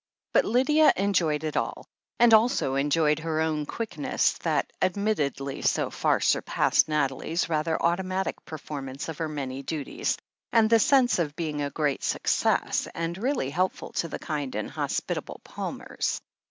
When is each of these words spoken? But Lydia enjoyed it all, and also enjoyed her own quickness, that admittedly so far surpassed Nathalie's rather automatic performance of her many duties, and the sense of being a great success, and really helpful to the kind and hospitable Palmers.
But 0.33 0.45
Lydia 0.45 0.91
enjoyed 0.95 1.43
it 1.43 1.55
all, 1.55 1.85
and 2.19 2.33
also 2.33 2.73
enjoyed 2.73 3.19
her 3.19 3.39
own 3.39 3.67
quickness, 3.67 4.31
that 4.39 4.73
admittedly 4.81 5.61
so 5.61 5.91
far 5.91 6.19
surpassed 6.19 6.89
Nathalie's 6.89 7.47
rather 7.49 7.79
automatic 7.79 8.43
performance 8.43 9.09
of 9.09 9.19
her 9.19 9.29
many 9.29 9.61
duties, 9.61 10.17
and 10.51 10.71
the 10.71 10.79
sense 10.79 11.19
of 11.19 11.35
being 11.35 11.61
a 11.61 11.69
great 11.69 12.03
success, 12.03 12.87
and 12.95 13.15
really 13.15 13.51
helpful 13.51 13.91
to 13.91 14.07
the 14.07 14.17
kind 14.17 14.55
and 14.55 14.71
hospitable 14.71 15.39
Palmers. 15.43 16.19